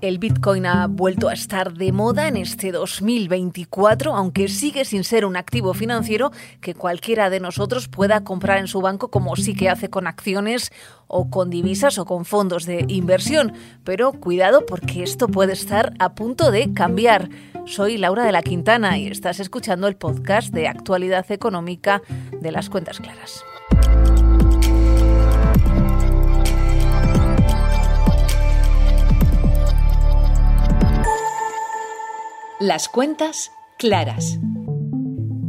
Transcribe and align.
El 0.00 0.18
Bitcoin 0.18 0.64
ha 0.64 0.86
vuelto 0.86 1.28
a 1.28 1.34
estar 1.34 1.74
de 1.74 1.92
moda 1.92 2.26
en 2.26 2.38
este 2.38 2.72
2024, 2.72 4.14
aunque 4.14 4.48
sigue 4.48 4.86
sin 4.86 5.04
ser 5.04 5.26
un 5.26 5.36
activo 5.36 5.74
financiero 5.74 6.32
que 6.62 6.74
cualquiera 6.74 7.28
de 7.28 7.38
nosotros 7.38 7.88
pueda 7.88 8.24
comprar 8.24 8.58
en 8.58 8.66
su 8.66 8.80
banco 8.80 9.10
como 9.10 9.36
sí 9.36 9.54
que 9.54 9.68
hace 9.68 9.90
con 9.90 10.06
acciones 10.06 10.72
o 11.06 11.28
con 11.28 11.50
divisas 11.50 11.98
o 11.98 12.06
con 12.06 12.24
fondos 12.24 12.64
de 12.64 12.86
inversión. 12.88 13.52
Pero 13.84 14.12
cuidado 14.12 14.64
porque 14.64 15.02
esto 15.02 15.28
puede 15.28 15.52
estar 15.52 15.92
a 15.98 16.14
punto 16.14 16.50
de 16.50 16.72
cambiar. 16.72 17.28
Soy 17.66 17.98
Laura 17.98 18.24
de 18.24 18.32
la 18.32 18.42
Quintana 18.42 18.96
y 18.96 19.06
estás 19.06 19.38
escuchando 19.38 19.86
el 19.86 19.96
podcast 19.96 20.54
de 20.54 20.66
actualidad 20.66 21.30
económica 21.30 22.00
de 22.40 22.52
las 22.52 22.70
cuentas 22.70 23.00
claras. 23.00 23.44
Las 32.70 32.88
cuentas 32.88 33.50
claras. 33.80 34.38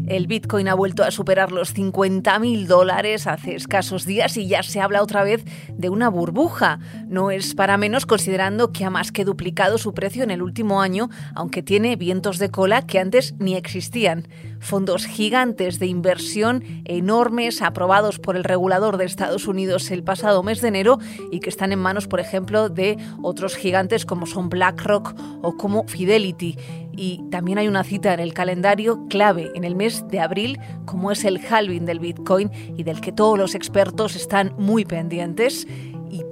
El 0.08 0.28
Bitcoin 0.28 0.68
ha 0.68 0.74
vuelto 0.74 1.04
a 1.04 1.12
superar 1.12 1.54
los 1.54 1.74
50.000 1.74 2.66
dólares 2.66 3.28
hace 3.28 3.56
escasos 3.56 4.06
días 4.06 4.36
y 4.36 4.48
ya 4.48 4.62
se 4.62 4.82
habla 4.82 5.02
otra 5.02 5.24
vez 5.24 5.46
de 5.70 5.90
una 5.90 6.10
burbuja. 6.10 6.80
No 7.08 7.32
es 7.32 7.56
para 7.56 7.78
menos 7.78 8.06
considerando 8.06 8.74
que 8.74 8.84
ha 8.84 8.90
más 8.90 9.14
que 9.14 9.24
duplicado 9.24 9.78
su 9.78 9.94
precio 9.94 10.24
en 10.24 10.32
el 10.32 10.42
último 10.42 10.82
año, 10.82 11.10
aunque 11.34 11.64
tiene 11.64 11.96
vientos 11.96 12.40
de 12.40 12.50
cola 12.50 12.86
que 12.86 13.00
antes 13.00 13.36
ni 13.40 13.56
existían 13.56 14.28
fondos 14.60 15.06
gigantes 15.06 15.80
de 15.80 15.88
inversión 15.88 16.64
enormes 16.86 17.62
aprobados 17.62 18.20
por 18.20 18.36
el 18.36 18.44
regulador 18.44 18.98
de 18.98 19.06
Estados 19.06 19.48
Unidos 19.48 19.92
el 19.92 20.04
pasado 20.04 20.44
mes 20.44 20.60
de 20.60 20.68
enero 20.68 21.00
y 21.32 21.40
que 21.40 21.50
están 21.50 21.72
en 21.72 21.80
manos, 21.80 22.08
por 22.08 22.20
ejemplo, 22.20 22.68
de 22.68 22.98
otros 23.22 23.56
gigantes 23.56 24.06
como 24.06 24.26
son 24.26 24.50
BlackRock 24.50 25.16
o 25.42 25.56
como 25.56 25.88
Fidelity. 25.88 26.58
Y 26.96 27.24
también 27.30 27.58
hay 27.58 27.68
una 27.68 27.84
cita 27.84 28.14
en 28.14 28.20
el 28.20 28.34
calendario 28.34 29.08
clave 29.10 29.52
en 29.56 29.64
el 29.64 29.76
mes 29.76 30.06
de 30.10 30.20
abril, 30.20 30.60
como 30.86 31.12
es 31.12 31.24
el 31.24 31.40
halving 31.40 31.86
del 31.86 32.00
Bitcoin 32.00 32.52
y 32.78 32.84
del 32.84 33.02
que 33.02 33.12
todos 33.12 33.38
los 33.38 33.56
expertos 33.56 34.16
están 34.16 34.54
muy 34.58 34.86
pendientes. 34.86 35.68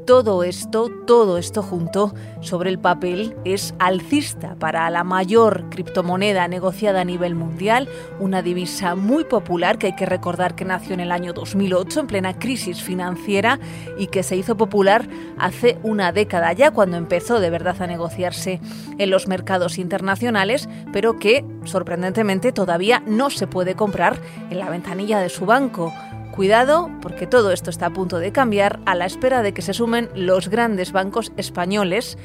Todo 0.10 0.44
esto, 0.44 0.90
todo 1.06 1.38
esto 1.38 1.62
junto 1.62 2.16
sobre 2.42 2.72
el 2.72 2.80
papel 2.80 3.36
es 3.46 3.76
alcista 3.78 4.56
para 4.56 4.90
la 4.90 5.04
mayor 5.04 5.70
criptomoneda 5.70 6.48
negociada 6.48 7.02
a 7.02 7.06
nivel 7.06 7.36
mundial, 7.36 7.88
una 8.20 8.42
divisa 8.42 8.96
muy 8.96 9.24
popular 9.24 9.78
que 9.78 9.86
hay 9.86 9.96
que 9.96 10.08
recordar 10.08 10.56
que 10.56 10.66
nació 10.66 10.96
en 10.96 11.02
el 11.02 11.12
año 11.12 11.34
2008 11.34 12.00
en 12.00 12.08
plena 12.08 12.40
crisis 12.40 12.82
financiera 12.82 13.60
y 14.00 14.08
que 14.08 14.24
se 14.24 14.36
hizo 14.36 14.58
popular 14.58 15.08
hace 15.38 15.78
una 15.84 16.12
década 16.12 16.54
ya 16.54 16.72
cuando 16.72 16.98
empezó 16.98 17.40
de 17.40 17.52
verdad 17.52 17.80
a 17.80 17.86
negociarse 17.86 18.60
en 18.98 19.12
los 19.12 19.28
mercados 19.28 19.78
internacionales, 19.78 20.68
pero 20.92 21.20
que 21.20 21.46
sorprendentemente 21.66 22.52
todavía 22.52 23.04
no 23.06 23.30
se 23.30 23.46
puede 23.46 23.76
comprar 23.76 24.20
en 24.50 24.58
la 24.58 24.72
ventanilla 24.72 25.20
de 25.20 25.30
su 25.30 25.46
banco. 25.46 25.94
Cuidado, 26.40 26.90
porque 27.02 27.28
todo 27.28 27.52
esto 27.52 27.70
está 27.70 27.88
a 27.88 27.90
punto 27.90 28.18
de 28.18 28.32
cambiar 28.32 28.80
a 28.86 28.95
la 28.95 29.06
espera 29.06 29.42
de 29.42 29.54
que 29.54 29.62
se 29.62 29.73
sumen 29.73 30.08
los 30.16 30.48
grandes 30.48 30.94
bancos 30.94 31.34
españoles, 31.36 32.18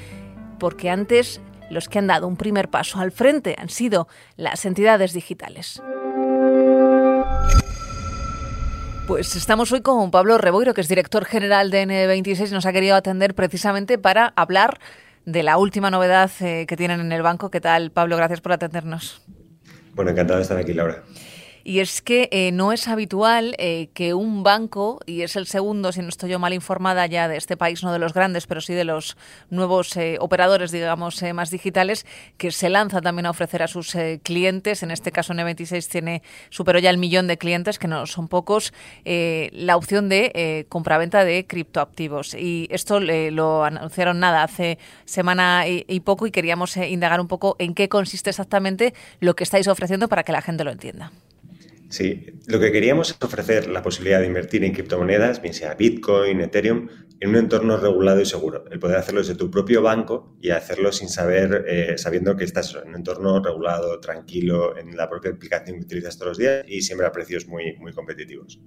porque 0.60 0.88
antes 0.88 1.40
los 1.68 1.88
que 1.88 1.98
han 1.98 2.06
dado 2.06 2.28
un 2.28 2.36
primer 2.36 2.70
paso 2.70 3.00
al 3.00 3.10
frente 3.10 3.56
han 3.58 3.70
sido 3.70 4.06
las 4.36 4.66
entidades 4.66 5.14
digitales. 5.14 5.82
Pues 9.08 9.34
estamos 9.34 9.72
hoy 9.72 9.80
con 9.80 10.12
Pablo 10.12 10.38
Reboiro, 10.38 10.74
que 10.74 10.82
es 10.82 10.88
director 10.88 11.24
general 11.24 11.72
de 11.72 11.84
N26 11.84 12.50
y 12.50 12.52
nos 12.52 12.66
ha 12.66 12.72
querido 12.72 12.94
atender 12.94 13.34
precisamente 13.34 13.98
para 13.98 14.32
hablar 14.36 14.78
de 15.24 15.42
la 15.42 15.58
última 15.58 15.90
novedad 15.90 16.30
eh, 16.38 16.66
que 16.68 16.76
tienen 16.76 17.00
en 17.00 17.10
el 17.10 17.22
banco. 17.22 17.50
¿Qué 17.50 17.60
tal, 17.60 17.90
Pablo? 17.90 18.16
Gracias 18.16 18.40
por 18.40 18.52
atendernos. 18.52 19.22
Bueno, 19.92 20.12
encantado 20.12 20.36
de 20.36 20.42
estar 20.44 20.56
aquí, 20.56 20.72
Laura. 20.72 21.02
Y 21.66 21.80
es 21.80 22.02
que 22.02 22.28
eh, 22.30 22.52
no 22.52 22.72
es 22.72 22.88
habitual 22.88 23.54
eh, 23.58 23.88
que 23.94 24.12
un 24.12 24.42
banco, 24.42 25.00
y 25.06 25.22
es 25.22 25.34
el 25.34 25.46
segundo, 25.46 25.92
si 25.92 26.02
no 26.02 26.10
estoy 26.10 26.28
yo 26.28 26.38
mal 26.38 26.52
informada 26.52 27.06
ya 27.06 27.26
de 27.26 27.38
este 27.38 27.56
país, 27.56 27.82
no 27.82 27.90
de 27.90 27.98
los 27.98 28.12
grandes, 28.12 28.46
pero 28.46 28.60
sí 28.60 28.74
de 28.74 28.84
los 28.84 29.16
nuevos 29.48 29.96
eh, 29.96 30.18
operadores, 30.20 30.72
digamos, 30.72 31.22
más 31.32 31.50
digitales, 31.50 32.04
que 32.36 32.50
se 32.50 32.68
lanza 32.68 33.00
también 33.00 33.24
a 33.24 33.30
ofrecer 33.30 33.62
a 33.62 33.68
sus 33.68 33.96
clientes, 34.22 34.82
en 34.82 34.90
este 34.90 35.10
caso 35.10 35.32
N26 35.32 35.88
tiene, 35.88 36.22
superó 36.50 36.78
ya 36.80 36.90
el 36.90 36.98
millón 36.98 37.26
de 37.28 37.38
clientes, 37.38 37.78
que 37.78 37.88
no 37.88 38.06
son 38.06 38.28
pocos, 38.28 38.74
la 39.04 39.76
opción 39.76 40.10
de 40.10 40.66
compraventa 40.68 41.24
de 41.24 41.46
criptoactivos. 41.46 42.34
Y 42.34 42.68
esto 42.70 43.00
lo 43.00 43.64
anunciaron 43.64 44.20
nada 44.20 44.42
hace 44.42 44.78
semana 45.06 45.64
y 45.66 46.00
poco 46.00 46.26
y 46.26 46.30
queríamos 46.30 46.76
indagar 46.76 47.20
un 47.20 47.28
poco 47.28 47.56
en 47.58 47.74
qué 47.74 47.88
consiste 47.88 48.30
exactamente 48.30 48.92
lo 49.20 49.34
que 49.34 49.44
estáis 49.44 49.68
ofreciendo 49.68 50.08
para 50.08 50.24
que 50.24 50.32
la 50.32 50.42
gente 50.42 50.64
lo 50.64 50.70
entienda. 50.70 51.10
Sí, 51.88 52.26
lo 52.46 52.58
que 52.58 52.72
queríamos 52.72 53.10
es 53.10 53.16
ofrecer 53.20 53.68
la 53.68 53.82
posibilidad 53.82 54.20
de 54.20 54.26
invertir 54.26 54.64
en 54.64 54.72
criptomonedas, 54.72 55.40
bien 55.40 55.54
sea 55.54 55.74
Bitcoin, 55.74 56.40
Ethereum, 56.40 56.88
en 57.20 57.30
un 57.30 57.36
entorno 57.36 57.76
regulado 57.76 58.20
y 58.20 58.26
seguro. 58.26 58.64
El 58.70 58.78
poder 58.78 58.98
hacerlo 58.98 59.20
desde 59.20 59.34
tu 59.34 59.50
propio 59.50 59.82
banco 59.82 60.36
y 60.40 60.50
hacerlo 60.50 60.92
sin 60.92 61.08
saber, 61.08 61.64
eh, 61.68 61.96
sabiendo 61.96 62.36
que 62.36 62.44
estás 62.44 62.74
en 62.74 62.88
un 62.88 62.96
entorno 62.96 63.42
regulado, 63.42 64.00
tranquilo, 64.00 64.76
en 64.76 64.96
la 64.96 65.08
propia 65.08 65.30
aplicación 65.30 65.78
que 65.78 65.84
utilizas 65.84 66.16
todos 66.18 66.30
los 66.30 66.38
días 66.38 66.64
y 66.66 66.82
siempre 66.82 67.06
a 67.06 67.12
precios 67.12 67.46
muy, 67.46 67.76
muy 67.76 67.92
competitivos. 67.92 68.60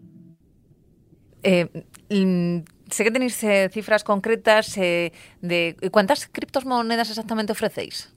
Eh, 1.43 1.67
mm, 2.09 2.59
sé 2.89 3.03
que 3.03 3.11
tenéis 3.11 3.43
eh, 3.43 3.69
cifras 3.71 4.03
concretas 4.03 4.75
de 4.75 5.75
cuántas 5.91 6.27
criptomonedas 6.27 7.09
exactamente 7.09 7.51
ofrecéis. 7.51 8.16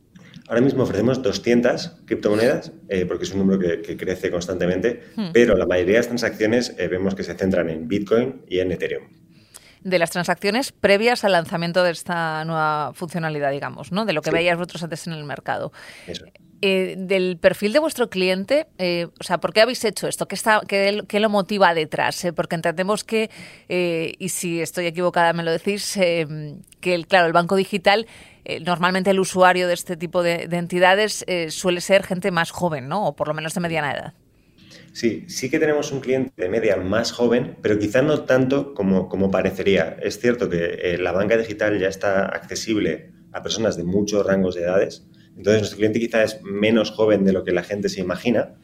Ahora 0.50 0.62
mismo 0.62 0.82
ofrecemos 0.82 1.22
200 1.22 2.02
criptomonedas, 2.06 2.72
eh, 2.88 3.06
porque 3.06 3.22
es 3.22 3.32
un 3.32 3.38
número 3.38 3.60
que, 3.60 3.96
crece 3.96 4.32
constantemente, 4.32 5.00
hmm. 5.14 5.28
pero 5.32 5.56
la 5.56 5.64
mayoría 5.64 5.92
de 5.92 5.98
las 6.00 6.08
transacciones 6.08 6.74
eh, 6.76 6.88
vemos 6.88 7.14
que 7.14 7.22
se 7.22 7.34
centran 7.34 7.70
en 7.70 7.86
Bitcoin 7.86 8.42
y 8.48 8.58
en 8.58 8.72
Ethereum. 8.72 9.04
De 9.82 9.98
las 9.98 10.10
transacciones 10.10 10.72
previas 10.72 11.24
al 11.24 11.32
lanzamiento 11.32 11.82
de 11.82 11.90
esta 11.92 12.44
nueva 12.44 12.92
funcionalidad, 12.94 13.50
digamos, 13.50 13.92
¿no? 13.92 14.04
De 14.04 14.12
lo 14.12 14.22
que 14.22 14.30
veíais 14.30 14.58
vosotros 14.58 14.82
antes 14.82 15.06
en 15.06 15.14
el 15.14 15.24
mercado. 15.24 15.72
Eh, 16.62 16.96
del 16.98 17.38
perfil 17.38 17.72
de 17.72 17.78
vuestro 17.78 18.10
cliente, 18.10 18.66
o 19.18 19.22
sea, 19.22 19.38
¿por 19.38 19.54
qué 19.54 19.62
habéis 19.62 19.82
hecho 19.86 20.06
esto? 20.06 20.28
¿Qué, 20.28 20.34
está, 20.34 20.60
qué, 20.68 21.02
qué 21.08 21.20
lo 21.20 21.30
motiva 21.30 21.72
detrás? 21.72 22.26
porque 22.36 22.56
entendemos 22.56 23.02
que, 23.04 23.30
y 23.68 24.28
si 24.28 24.60
estoy 24.60 24.86
equivocada 24.86 25.32
me 25.32 25.42
lo 25.42 25.52
decís, 25.52 25.94
que, 25.94 27.04
claro, 27.08 27.26
el 27.26 27.32
banco 27.32 27.56
digital 27.56 28.06
eh, 28.44 28.60
normalmente 28.60 29.10
el 29.10 29.20
usuario 29.20 29.68
de 29.68 29.74
este 29.74 29.96
tipo 29.96 30.22
de, 30.22 30.48
entidades 30.50 31.24
eh, 31.28 31.50
suele 31.50 31.80
ser 31.80 32.04
gente 32.04 32.30
más 32.30 32.50
joven, 32.50 32.88
¿no? 32.88 33.06
O 33.06 33.14
por 33.14 33.28
lo 33.28 33.34
menos 33.34 33.54
de 33.54 33.60
mediana 33.60 33.92
edad. 33.92 34.14
Sí, 34.92 35.24
sí 35.28 35.48
que 35.50 35.58
tenemos 35.58 35.92
un 35.92 36.00
cliente 36.00 36.32
de 36.36 36.48
media 36.48 36.76
más 36.76 37.12
joven, 37.12 37.56
pero 37.62 37.78
quizá 37.78 38.02
no 38.02 38.24
tanto 38.24 38.74
como, 38.74 39.08
como 39.08 39.30
parecería. 39.30 39.96
Es 40.02 40.18
cierto 40.18 40.48
que 40.48 40.78
eh, 40.82 40.98
la 40.98 41.12
banca 41.12 41.36
digital 41.36 41.78
ya 41.78 41.88
está 41.88 42.26
accesible 42.26 43.12
a 43.32 43.42
personas 43.42 43.76
de 43.76 43.84
muchos 43.84 44.26
rangos 44.26 44.56
de 44.56 44.62
edades, 44.62 45.06
entonces 45.36 45.60
nuestro 45.60 45.76
cliente 45.78 46.00
quizá 46.00 46.24
es 46.24 46.42
menos 46.42 46.90
joven 46.90 47.24
de 47.24 47.32
lo 47.32 47.44
que 47.44 47.52
la 47.52 47.62
gente 47.62 47.88
se 47.88 48.00
imagina, 48.00 48.56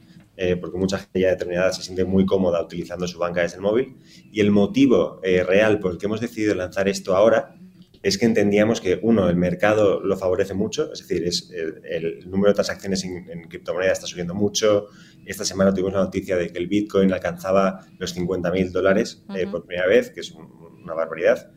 porque 0.60 0.76
mucha 0.76 0.98
gente 0.98 1.20
ya 1.20 1.28
de 1.28 1.32
determinada 1.32 1.72
se 1.72 1.82
siente 1.82 2.04
muy 2.04 2.26
cómoda 2.26 2.62
utilizando 2.62 3.06
su 3.06 3.18
banca 3.18 3.40
desde 3.40 3.56
el 3.56 3.62
móvil. 3.62 3.96
Y 4.30 4.40
el 4.40 4.50
motivo 4.50 5.18
real 5.22 5.78
por 5.78 5.92
el 5.92 5.98
que 5.98 6.04
hemos 6.04 6.20
decidido 6.20 6.54
lanzar 6.54 6.88
esto 6.88 7.16
ahora 7.16 7.56
es 8.02 8.18
que 8.18 8.26
entendíamos 8.26 8.80
que, 8.80 8.98
uno, 9.02 9.28
el 9.28 9.36
mercado 9.36 10.00
lo 10.00 10.16
favorece 10.16 10.54
mucho, 10.54 10.92
es 10.92 11.00
decir, 11.00 11.26
es 11.26 11.50
el, 11.84 12.28
número 12.30 12.50
de 12.50 12.54
transacciones 12.54 13.04
en, 13.04 13.48
criptomonedas 13.48 13.98
está 13.98 14.06
subiendo 14.06 14.34
mucho. 14.34 14.86
Esta 15.24 15.44
semana 15.44 15.72
tuvimos 15.72 15.92
la 15.92 16.00
noticia 16.00 16.36
de 16.36 16.50
que 16.50 16.58
el 16.58 16.68
Bitcoin 16.68 17.12
alcanzaba 17.12 17.86
los 17.98 18.12
50 18.12 18.50
mil 18.50 18.72
dólares 18.72 19.24
eh, 19.34 19.46
por 19.46 19.66
primera 19.66 19.86
vez, 19.86 20.10
que 20.10 20.20
es 20.20 20.32
una 20.32 20.94
barbaridad. 20.94 21.50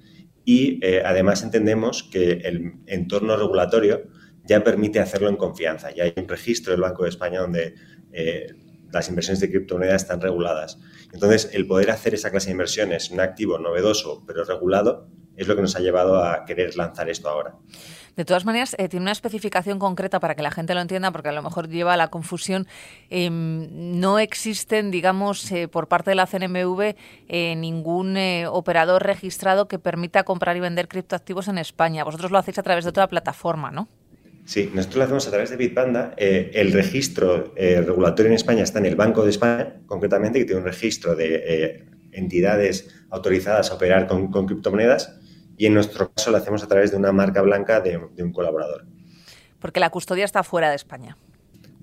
Y 0.45 0.79
eh, 0.83 1.03
además 1.05 1.43
entendemos 1.43 2.03
que 2.03 2.31
el 2.31 2.73
entorno 2.87 3.37
regulatorio 3.37 4.07
ya 4.45 4.63
permite 4.63 4.99
hacerlo 4.99 5.29
en 5.29 5.35
confianza. 5.35 5.91
Ya 5.91 6.05
hay 6.05 6.13
un 6.15 6.27
registro 6.27 6.71
del 6.71 6.81
Banco 6.81 7.03
de 7.03 7.09
España 7.09 7.41
donde 7.41 7.75
eh, 8.11 8.47
las 8.91 9.07
inversiones 9.09 9.39
de 9.39 9.49
criptomonedas 9.49 10.01
están 10.01 10.21
reguladas. 10.21 10.79
Entonces, 11.13 11.51
el 11.53 11.67
poder 11.67 11.91
hacer 11.91 12.15
esa 12.15 12.31
clase 12.31 12.47
de 12.47 12.53
inversiones, 12.53 13.11
un 13.11 13.19
activo 13.19 13.59
novedoso 13.59 14.23
pero 14.25 14.43
regulado, 14.43 15.07
es 15.39 15.47
lo 15.47 15.55
que 15.55 15.61
nos 15.61 15.75
ha 15.77 15.79
llevado 15.79 16.21
a 16.21 16.43
querer 16.43 16.75
lanzar 16.75 17.09
esto 17.09 17.29
ahora. 17.29 17.55
De 18.17 18.25
todas 18.25 18.43
maneras, 18.43 18.75
eh, 18.77 18.89
tiene 18.89 19.03
una 19.03 19.13
especificación 19.13 19.79
concreta 19.79 20.19
para 20.19 20.35
que 20.35 20.41
la 20.41 20.51
gente 20.51 20.73
lo 20.73 20.81
entienda, 20.81 21.11
porque 21.11 21.29
a 21.29 21.31
lo 21.31 21.41
mejor 21.41 21.69
lleva 21.69 21.93
a 21.93 21.97
la 21.97 22.09
confusión. 22.09 22.67
Em, 23.09 23.69
no 24.01 24.19
existen, 24.19 24.91
digamos, 24.91 25.49
eh, 25.53 25.69
por 25.69 25.87
parte 25.87 26.11
de 26.11 26.15
la 26.15 26.27
CNMV 26.27 26.95
eh, 27.29 27.55
ningún 27.55 28.17
operador 28.49 29.03
registrado 29.03 29.69
que 29.69 29.79
permita 29.79 30.23
comprar 30.23 30.57
y 30.57 30.59
vender 30.59 30.89
criptoactivos 30.89 31.47
en 31.47 31.57
España. 31.57 32.03
Vosotros 32.03 32.31
lo 32.31 32.37
hacéis 32.37 32.59
a 32.59 32.63
través 32.63 32.83
de 32.83 32.89
otra 32.89 33.07
plataforma, 33.07 33.71
¿no? 33.71 33.87
Sí, 34.43 34.69
nosotros 34.73 34.97
lo 34.97 35.03
hacemos 35.03 35.27
a 35.27 35.29
través 35.29 35.49
de 35.51 35.55
Bitpanda. 35.55 36.13
el 36.17 36.73
registro 36.73 37.53
regulatorio 37.55 38.31
en 38.31 38.35
España 38.35 38.63
está 38.63 38.79
en 38.79 38.87
el 38.87 38.97
Banco 38.97 39.23
de 39.23 39.29
España, 39.29 39.75
concretamente, 39.85 40.39
que 40.39 40.45
tiene 40.45 40.59
un 40.59 40.67
registro 40.67 41.15
de 41.15 41.85
entidades 42.11 42.89
autorizadas 43.11 43.71
a 43.71 43.75
operar 43.75 44.07
con 44.07 44.47
criptomonedas 44.47 45.19
y 45.59 45.65
en 45.65 45.73
nuestro 45.73 46.11
caso 46.13 46.31
lo 46.31 46.37
hacemos 46.37 46.63
a 46.63 46.67
través 46.67 46.89
de 46.89 46.97
una 46.97 47.11
marca 47.11 47.41
blanca 47.41 47.81
de, 47.81 47.97
un 47.97 48.31
colaborador. 48.31 48.85
Porque 49.59 49.81
la 49.81 49.89
custodia 49.89 50.23
está 50.23 50.41
fuera 50.41 50.69
de 50.69 50.77
España. 50.77 51.17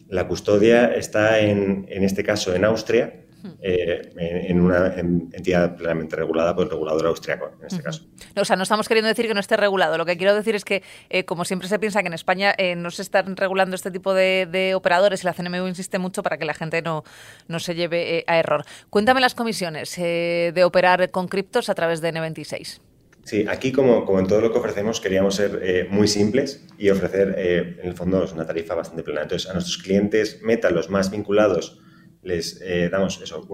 La 0.09 0.27
custodia 0.27 0.95
está 0.95 1.41
en, 1.41 1.85
en 1.91 2.03
este 2.03 2.25
caso 2.25 2.55
en 2.55 2.65
Austria 2.65 3.27
eh, 3.61 4.13
en 4.49 4.61
una 4.61 4.95
entidad 4.97 5.77
plenamente 5.77 6.17
regulada 6.17 6.55
por 6.55 6.65
el 6.65 6.71
regulador 6.71 7.07
austriaco, 7.07 7.53
en 7.61 7.67
este 7.67 7.83
caso. 7.83 8.07
o 8.35 8.45
sea, 8.45 8.57
no 8.57 8.63
estamos 8.63 8.89
queriendo 8.89 9.09
decir 9.09 9.27
que 9.27 9.35
no 9.35 9.41
esté 9.41 9.59
regulado. 9.59 9.99
Lo 9.99 10.07
que 10.07 10.17
quiero 10.17 10.35
decir 10.35 10.55
es 10.55 10.65
que, 10.65 10.83
eh, 11.11 11.25
como 11.25 11.45
siempre 11.45 11.69
se 11.69 11.79
piensa 11.79 12.01
que 12.01 12.09
en 12.09 12.15
España 12.15 12.55
eh, 12.57 12.77
no 12.77 12.91
se 12.91 13.03
están 13.03 13.37
regulando 13.37 13.77
este 13.77 13.91
tipo 13.91 14.15
de, 14.15 14.73
operadores 14.75 15.23
y 15.23 15.27
la 15.27 15.35
CNMU 15.35 15.69
insiste 15.69 15.99
mucho 15.99 16.23
para 16.23 16.39
que 16.39 16.47
la 16.47 16.55
gente 16.55 16.81
no, 16.81 17.05
no 17.47 17.61
se 17.61 17.75
lleve 17.75 18.25
a 18.27 18.39
error. 18.39 18.65
Cuéntame 18.89 19.21
las 19.21 19.35
comisiones 19.35 19.95
de 19.97 20.63
operar 20.65 21.11
con 21.11 21.29
criptos 21.29 21.69
a 21.69 21.75
través 21.75 22.01
de 22.01 22.13
N26. 22.13 22.81
Sí, 23.27 23.45
aquí 23.49 23.73
como, 23.73 24.07
como 24.07 24.21
en 24.21 24.27
todo 24.27 24.41
lo 24.41 24.53
que 24.53 24.59
ofrecemos 24.59 25.01
queríamos 25.01 25.35
ser 25.35 25.89
muy 25.91 26.07
simples 26.07 26.65
y 26.79 26.91
ofrecer 26.91 27.35
en 27.81 27.87
el 27.87 27.95
fondo 27.95 28.25
una 28.33 28.47
tarifa 28.47 28.75
bastante 28.75 29.03
plana. 29.03 29.23
Entonces 29.23 29.51
a 29.51 29.53
nuestros 29.53 29.79
clientes 29.79 30.41
meta, 30.43 30.71
los 30.71 30.91
más 30.91 31.11
vinculados 31.11 31.81
les 32.27 32.61
eh, 32.61 32.89
damos 32.91 33.21
eso, 33.23 33.47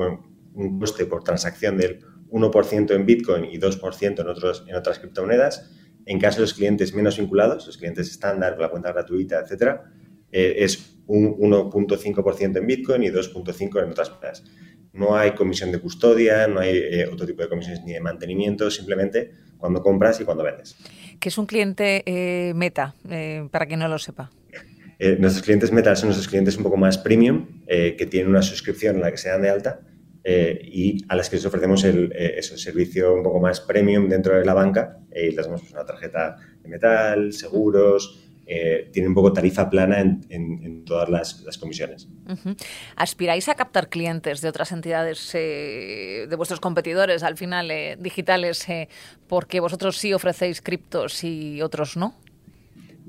un 0.54 0.78
coste 0.78 1.06
por 1.06 1.22
transacción 1.22 1.76
del 1.76 2.00
1% 2.30 2.94
en 2.94 3.06
Bitcoin 3.06 3.44
y 3.44 3.58
2% 3.58 4.20
en, 4.20 4.26
otros, 4.26 4.64
en 4.66 4.74
otras 4.74 4.98
criptomonedas. 4.98 5.70
En 6.06 6.18
caso 6.18 6.36
de 6.36 6.42
los 6.42 6.54
clientes 6.54 6.94
menos 6.94 7.18
vinculados, 7.18 7.66
los 7.66 7.76
clientes 7.76 8.10
estándar 8.10 8.58
la 8.58 8.70
cuenta 8.70 8.90
gratuita, 8.90 9.40
etcétera, 9.40 9.92
eh, 10.32 10.56
es 10.58 10.96
un 11.06 11.36
1.5% 11.38 12.56
en 12.56 12.66
Bitcoin 12.66 13.02
y 13.04 13.10
2.5% 13.10 13.84
en 13.84 13.90
otras 13.90 14.10
monedas. 14.10 14.44
No 14.94 15.16
hay 15.16 15.32
comisión 15.32 15.70
de 15.70 15.78
custodia, 15.78 16.48
no 16.48 16.60
hay 16.60 16.76
eh, 16.76 17.06
otro 17.06 17.26
tipo 17.26 17.42
de 17.42 17.48
comisiones 17.48 17.84
ni 17.84 17.92
de 17.92 18.00
mantenimiento, 18.00 18.70
simplemente 18.70 19.32
cuando 19.62 19.80
compras 19.80 20.20
y 20.20 20.24
cuando 20.24 20.42
vendes. 20.42 20.76
¿Qué 21.18 21.30
es 21.30 21.38
un 21.38 21.46
cliente 21.46 22.52
meta, 22.54 22.94
para 23.50 23.64
quien 23.64 23.78
no 23.80 23.88
lo 23.88 23.98
sepa? 23.98 24.30
Eh, 25.04 25.16
nuestros 25.18 25.44
clientes 25.44 25.72
Meta 25.72 25.96
son 25.96 26.10
nuestros 26.10 26.28
clientes 26.28 26.56
un 26.56 26.62
poco 26.62 26.76
más 26.76 26.96
premium, 26.96 27.48
eh, 27.66 27.96
que 27.98 28.06
tienen 28.06 28.30
una 28.30 28.40
suscripción 28.40 28.94
en 28.94 29.02
la 29.02 29.10
que 29.10 29.16
se 29.16 29.30
dan 29.30 29.42
de 29.42 29.50
alta 29.50 29.80
eh, 30.22 30.60
y 30.62 31.04
a 31.08 31.16
las 31.16 31.28
que 31.28 31.34
les 31.34 31.44
ofrecemos 31.44 31.82
el, 31.82 32.12
servicio 32.40 33.12
un 33.12 33.24
poco 33.24 33.40
más 33.40 33.60
premium 33.60 34.08
dentro 34.08 34.38
de 34.38 34.44
la 34.44 34.54
banca 34.54 34.98
y 35.12 35.32
les 35.32 35.44
damos 35.44 35.62
pues, 35.62 35.72
una 35.72 35.84
tarjeta 35.84 36.36
de 36.62 36.68
metal, 36.68 37.32
seguros, 37.32 38.31
tienen 38.46 39.08
un 39.08 39.14
poco 39.14 39.32
tarifa 39.32 39.70
plana 39.70 40.00
en, 40.00 40.84
todas 40.84 41.08
las, 41.08 41.58
comisiones. 41.58 42.08
¿Aspiráis 42.96 43.48
a 43.48 43.54
captar 43.54 43.88
clientes 43.88 44.40
de 44.40 44.48
otras 44.48 44.72
entidades 44.72 45.32
de 45.32 46.34
vuestros 46.36 46.60
competidores, 46.60 47.22
al 47.22 47.36
final 47.36 47.70
digitales, 47.98 48.66
porque 49.26 49.60
vosotros 49.60 49.96
sí 49.96 50.12
ofrecéis 50.12 50.60
criptos 50.60 51.24
y 51.24 51.62
otros 51.62 51.96
no? 51.96 52.16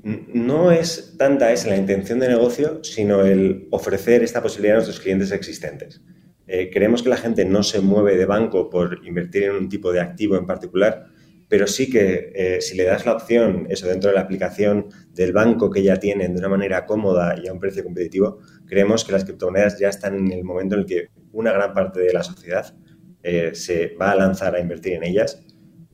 no 0.04 0.70
es 0.70 1.14
tanta 1.16 1.50
esa 1.52 1.70
la 1.70 1.76
intención 1.76 2.20
de 2.20 2.28
negocio, 2.28 2.84
sino 2.84 3.22
el 3.22 3.68
ofrecer 3.70 4.22
esta 4.22 4.42
posibilidad 4.42 4.76
a 4.76 4.80
nuestros 4.80 5.00
clientes 5.00 5.32
existentes. 5.32 6.02
Eh, 6.46 6.68
queremos 6.70 7.02
que 7.02 7.08
la 7.08 7.16
gente 7.16 7.44
no 7.46 7.62
se 7.62 7.80
mueve 7.80 8.16
de 8.16 8.26
banco 8.26 8.68
por 8.68 9.00
invertir 9.06 9.44
en 9.44 9.56
un 9.56 9.68
tipo 9.70 9.92
de 9.92 10.00
activo 10.00 10.36
en 10.36 10.46
particular, 10.46 11.06
pero 11.48 11.66
sí 11.66 11.90
que 11.90 12.32
eh, 12.34 12.60
si 12.60 12.76
le 12.76 12.84
das 12.84 13.06
la 13.06 13.12
opción, 13.12 13.66
eso 13.70 13.86
dentro 13.86 14.10
de 14.10 14.16
la 14.16 14.22
aplicación 14.22 14.88
del 15.12 15.32
banco 15.32 15.70
que 15.70 15.82
ya 15.82 15.96
tienen 15.96 16.34
de 16.34 16.38
una 16.38 16.48
manera 16.48 16.86
cómoda 16.86 17.36
y 17.42 17.48
a 17.48 17.52
un 17.52 17.60
precio 17.60 17.84
competitivo, 17.84 18.38
creemos 18.66 19.04
que 19.04 19.12
las 19.12 19.24
criptomonedas 19.24 19.78
ya 19.78 19.88
están 19.88 20.16
en 20.16 20.32
el 20.32 20.44
momento 20.44 20.74
en 20.74 20.80
el 20.82 20.86
que 20.86 21.08
una 21.32 21.52
gran 21.52 21.74
parte 21.74 22.00
de 22.00 22.12
la 22.12 22.22
sociedad 22.22 22.74
eh, 23.22 23.54
se 23.54 23.94
va 24.00 24.12
a 24.12 24.16
lanzar 24.16 24.54
a 24.54 24.60
invertir 24.60 24.94
en 24.94 25.04
ellas. 25.04 25.42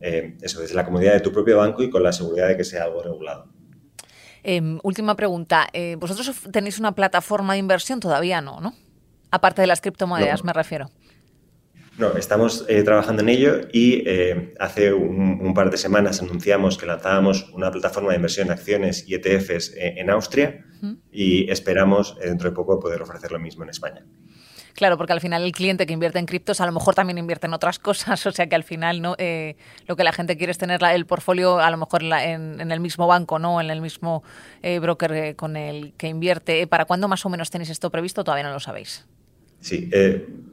eso 0.00 0.60
desde 0.60 0.74
la 0.74 0.84
comodidad 0.84 1.12
de 1.12 1.20
tu 1.20 1.30
propio 1.30 1.58
banco 1.58 1.82
y 1.82 1.90
con 1.90 2.02
la 2.02 2.12
seguridad 2.12 2.48
de 2.48 2.56
que 2.56 2.64
sea 2.64 2.84
algo 2.84 3.02
regulado. 3.02 3.60
Em, 4.42 4.78
última 4.82 5.16
pregunta. 5.16 5.68
Eh, 5.72 5.96
¿Vosotros 5.98 6.32
tenéis 6.50 6.78
una 6.78 6.92
plataforma 6.92 7.54
de 7.54 7.58
inversión? 7.58 8.00
Todavía 8.00 8.40
no, 8.40 8.60
¿no? 8.60 8.74
Aparte 9.30 9.60
de 9.60 9.66
las 9.66 9.80
criptomonedas, 9.80 10.44
me 10.44 10.52
refiero. 10.52 10.90
No, 12.00 12.16
estamos 12.16 12.64
eh, 12.66 12.82
trabajando 12.82 13.20
en 13.20 13.28
ello 13.28 13.60
y 13.74 14.02
eh, 14.08 14.54
hace 14.58 14.94
un, 14.94 15.52
par 15.52 15.70
de 15.70 15.76
semanas 15.76 16.22
anunciamos 16.22 16.78
que 16.78 16.86
lanzábamos 16.86 17.50
una 17.52 17.70
plataforma 17.70 18.08
de 18.08 18.16
inversión 18.16 18.46
en 18.46 18.54
acciones 18.54 19.04
y 19.06 19.16
ETFs 19.16 19.74
en 19.76 20.08
Austria 20.08 20.64
y 21.12 21.50
esperamos 21.50 22.16
dentro 22.18 22.48
de 22.48 22.56
poco 22.56 22.80
poder 22.80 23.02
ofrecer 23.02 23.30
lo 23.32 23.38
mismo 23.38 23.64
en 23.64 23.68
España. 23.68 24.06
Claro, 24.72 24.96
porque 24.96 25.12
al 25.12 25.20
final 25.20 25.42
el 25.42 25.52
cliente 25.52 25.86
que 25.86 25.92
invierte 25.92 26.18
en 26.18 26.24
criptos 26.24 26.62
a 26.62 26.64
lo 26.64 26.72
mejor 26.72 26.94
también 26.94 27.18
invierte 27.18 27.46
en 27.46 27.52
otras 27.52 27.78
cosas, 27.90 28.24
o 28.24 28.32
sea 28.32 28.46
que 28.46 28.54
al 28.54 28.64
final 28.64 29.02
no 29.02 29.14
eh, 29.18 29.56
lo 29.86 29.94
que 29.94 30.04
la 30.04 30.12
gente 30.12 30.38
quiere 30.38 30.52
es 30.52 30.58
tener 30.58 30.82
el 30.82 31.04
portfolio 31.04 31.58
a 31.58 31.70
lo 31.70 31.76
mejor 31.76 32.02
en, 32.02 32.72
el 32.72 32.80
mismo 32.80 33.06
banco, 33.06 33.38
no 33.38 33.60
en 33.60 33.70
el 33.70 33.82
mismo 33.82 34.22
eh, 34.62 34.78
broker 34.78 35.12
eh, 35.12 35.36
con 35.36 35.58
el 35.58 35.92
que 35.98 36.08
invierte. 36.08 36.66
¿Para 36.66 36.86
cuándo 36.86 37.08
más 37.08 37.26
o 37.26 37.28
menos 37.28 37.50
tenéis 37.50 37.68
esto 37.68 37.90
previsto? 37.90 38.24
Todavía 38.24 38.44
no 38.44 38.54
lo 38.54 38.60
sabéis. 38.60 39.06
Sí, 39.60 39.90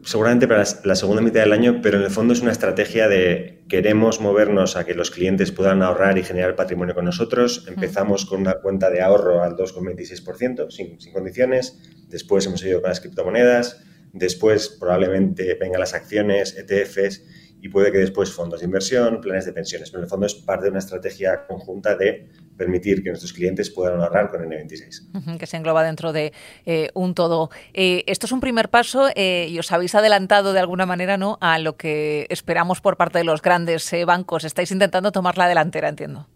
seguramente 0.03 0.47
para 0.47 0.63
la 0.83 0.95
segunda 0.95 1.21
mitad 1.21 1.41
del 1.41 1.53
año, 1.53 1.79
pero 1.81 1.97
en 1.97 2.03
el 2.03 2.09
fondo 2.09 2.33
es 2.33 2.41
una 2.41 2.51
estrategia 2.51 3.07
de 3.07 3.63
queremos 3.67 4.21
movernos 4.21 4.75
a 4.75 4.85
que 4.85 4.93
los 4.93 5.11
clientes 5.11 5.51
puedan 5.51 5.81
ahorrar 5.81 6.17
y 6.17 6.23
generar 6.23 6.55
patrimonio 6.55 6.95
con 6.95 7.05
nosotros. 7.05 7.65
Empezamos 7.67 8.25
con 8.25 8.41
una 8.41 8.55
cuenta 8.55 8.89
de 8.89 9.01
ahorro 9.01 9.43
al 9.43 9.55
2,26%, 9.55 10.71
sin, 10.71 10.99
sin 10.99 11.13
condiciones. 11.13 11.79
Después 12.07 12.45
hemos 12.45 12.63
ido 12.63 12.81
con 12.81 12.89
las 12.89 13.01
criptomonedas. 13.01 13.83
Después 14.13 14.69
probablemente 14.69 15.57
vengan 15.59 15.81
las 15.81 15.93
acciones, 15.93 16.55
ETFs 16.57 17.23
y 17.61 17.69
puede 17.69 17.91
que 17.91 17.97
después 17.97 18.31
fondos 18.31 18.59
de 18.59 18.65
inversión, 18.65 19.19
planes 19.21 19.45
de 19.45 19.53
pensiones. 19.53 19.89
Pero 19.89 20.01
en 20.01 20.03
el 20.05 20.09
fondo 20.09 20.25
es 20.25 20.35
parte 20.35 20.65
de 20.65 20.69
una 20.69 20.79
estrategia 20.79 21.45
conjunta 21.47 21.95
de 21.95 22.29
permitir 22.55 23.03
que 23.03 23.09
nuestros 23.09 23.33
clientes 23.33 23.69
puedan 23.69 23.99
ahorrar 23.99 24.29
con 24.29 24.41
N26. 24.41 25.37
Que 25.37 25.45
se 25.45 25.57
engloba 25.57 25.83
dentro 25.83 26.13
de 26.13 26.33
eh, 26.65 26.89
un 26.93 27.13
todo. 27.13 27.49
Eh, 27.73 28.03
esto 28.07 28.25
es 28.25 28.31
un 28.31 28.39
primer 28.39 28.69
paso 28.69 29.09
eh, 29.15 29.47
y 29.49 29.57
os 29.59 29.71
habéis 29.71 29.95
adelantado 29.95 30.53
de 30.53 30.59
alguna 30.59 30.85
manera 30.85 31.17
¿no? 31.17 31.37
a 31.41 31.59
lo 31.59 31.77
que 31.77 32.27
esperamos 32.29 32.81
por 32.81 32.97
parte 32.97 33.19
de 33.19 33.23
los 33.23 33.41
grandes 33.41 33.91
bancos. 34.05 34.43
Estáis 34.43 34.71
intentando 34.71 35.11
tomar 35.11 35.37
la 35.37 35.47
delantera, 35.47 35.89
entiendo. 35.89 36.27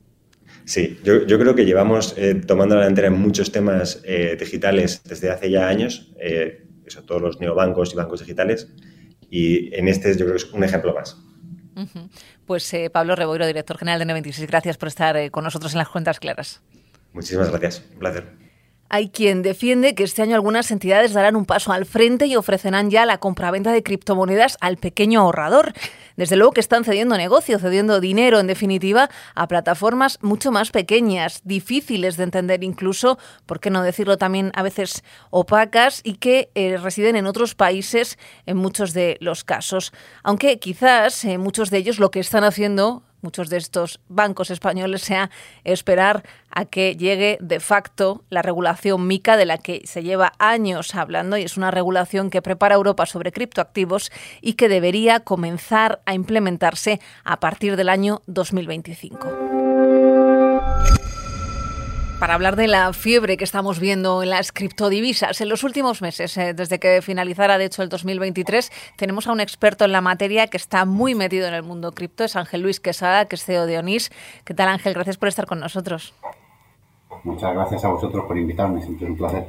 Sí, 0.65 0.99
yo, 1.03 1.25
creo 1.25 1.55
que 1.55 1.65
llevamos 1.65 2.15
tomando 2.45 2.75
la 2.75 2.81
delantera 2.81 3.07
en 3.07 3.19
muchos 3.19 3.51
temas 3.51 4.03
digitales 4.39 5.01
desde 5.03 5.31
hace 5.31 5.49
ya 5.49 5.67
años 5.67 6.13
a 6.97 7.01
todos 7.01 7.21
los 7.21 7.39
neobancos 7.39 7.93
y 7.93 7.95
bancos 7.95 8.19
digitales. 8.19 8.67
Y 9.31 9.73
en 9.73 9.87
este 9.87 10.11
yo 10.11 10.25
creo 10.25 10.31
que 10.31 10.43
es 10.43 10.51
un 10.53 10.63
ejemplo 10.63 10.93
más. 10.93 11.17
Pues 12.45 12.71
eh, 12.73 12.89
Pablo 12.91 13.15
Reboiro, 13.15 13.47
director 13.47 13.77
general 13.77 14.05
de 14.05 14.13
N26, 14.13 14.45
gracias 14.45 14.77
por 14.77 14.89
estar 14.89 15.15
eh, 15.17 15.31
con 15.31 15.43
nosotros 15.43 15.71
en 15.71 15.79
las 15.79 15.89
cuentas 15.89 16.19
claras. 16.19 16.61
Muchísimas 17.13 17.49
gracias, 17.49 17.83
un 17.93 17.99
placer. 17.99 18.50
Hay 18.93 19.07
quien 19.07 19.41
defiende 19.41 19.95
que 19.95 20.03
este 20.03 20.21
año 20.21 20.35
algunas 20.35 20.69
entidades 20.69 21.13
darán 21.13 21.37
un 21.37 21.45
paso 21.45 21.71
al 21.71 21.85
frente 21.85 22.25
y 22.25 22.35
ofrecerán 22.35 22.89
ya 22.89 23.05
la 23.05 23.19
compraventa 23.19 23.71
de 23.71 23.83
criptomonedas 23.83 24.57
al 24.59 24.75
pequeño 24.75 25.21
ahorrador. 25.21 25.71
Desde 26.17 26.35
luego 26.35 26.51
que 26.51 26.59
están 26.59 26.83
cediendo 26.83 27.15
negocio, 27.15 27.57
cediendo 27.57 28.01
dinero, 28.01 28.41
en 28.41 28.47
definitiva, 28.47 29.09
a 29.33 29.47
plataformas 29.47 30.19
mucho 30.21 30.51
más 30.51 30.71
pequeñas, 30.71 31.39
difíciles 31.45 32.17
de 32.17 32.25
entender 32.25 32.65
incluso, 32.65 33.17
por 33.45 33.61
qué 33.61 33.69
no 33.69 33.81
decirlo 33.81 34.17
también 34.17 34.51
a 34.55 34.61
veces 34.61 35.05
opacas, 35.29 36.01
y 36.03 36.15
que 36.15 36.49
eh, 36.53 36.75
residen 36.75 37.15
en 37.15 37.27
otros 37.27 37.55
países 37.55 38.19
en 38.45 38.57
muchos 38.57 38.91
de 38.91 39.15
los 39.21 39.45
casos. 39.45 39.93
Aunque 40.21 40.59
quizás 40.59 41.23
eh, 41.23 41.37
muchos 41.37 41.69
de 41.69 41.77
ellos 41.77 41.97
lo 41.97 42.11
que 42.11 42.19
están 42.19 42.43
haciendo 42.43 43.03
muchos 43.21 43.49
de 43.49 43.57
estos 43.57 43.99
bancos 44.07 44.51
españoles 44.51 45.01
sea 45.01 45.29
esperar 45.63 46.23
a 46.53 46.65
que 46.65 46.95
llegue 46.95 47.37
de 47.41 47.59
facto 47.59 48.23
la 48.29 48.41
regulación 48.41 49.07
MICA 49.07 49.37
de 49.37 49.45
la 49.45 49.57
que 49.57 49.81
se 49.85 50.03
lleva 50.03 50.33
años 50.39 50.95
hablando 50.95 51.37
y 51.37 51.43
es 51.43 51.57
una 51.57 51.71
regulación 51.71 52.29
que 52.29 52.41
prepara 52.41 52.75
Europa 52.75 53.05
sobre 53.05 53.31
criptoactivos 53.31 54.11
y 54.41 54.53
que 54.53 54.69
debería 54.69 55.21
comenzar 55.21 56.01
a 56.05 56.13
implementarse 56.13 56.99
a 57.23 57.39
partir 57.39 57.75
del 57.75 57.89
año 57.89 58.21
2025 58.27 59.51
para 62.21 62.35
hablar 62.35 62.55
de 62.55 62.67
la 62.67 62.93
fiebre 62.93 63.35
que 63.35 63.43
estamos 63.43 63.79
viendo 63.79 64.21
en 64.21 64.29
las 64.29 64.51
criptodivisas 64.51 65.41
en 65.41 65.49
los 65.49 65.63
últimos 65.63 66.03
meses, 66.03 66.37
eh, 66.37 66.53
desde 66.53 66.79
que 66.79 67.01
finalizara 67.01 67.57
de 67.57 67.65
hecho 67.65 67.81
el 67.81 67.89
2023, 67.89 68.71
tenemos 68.95 69.25
a 69.25 69.31
un 69.31 69.39
experto 69.39 69.85
en 69.85 69.91
la 69.91 70.01
materia 70.01 70.45
que 70.45 70.57
está 70.57 70.85
muy 70.85 71.15
metido 71.15 71.47
en 71.47 71.55
el 71.55 71.63
mundo 71.63 71.93
cripto, 71.93 72.23
es 72.23 72.35
Ángel 72.35 72.61
Luis 72.61 72.79
Quesada, 72.79 73.25
que 73.25 73.37
es 73.37 73.43
CEO 73.43 73.65
de 73.65 73.79
Onís. 73.79 74.11
¿Qué 74.45 74.53
tal 74.53 74.69
Ángel? 74.69 74.93
Gracias 74.93 75.17
por 75.17 75.29
estar 75.29 75.47
con 75.47 75.59
nosotros. 75.59 76.13
Muchas 77.23 77.53
gracias 77.53 77.85
a 77.85 77.89
vosotros 77.89 78.25
por 78.25 78.37
invitarme, 78.37 78.81
siempre 78.81 79.07
un 79.07 79.17
placer. 79.17 79.47